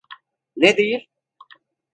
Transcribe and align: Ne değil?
Ne 0.55 0.77
değil? 0.77 1.07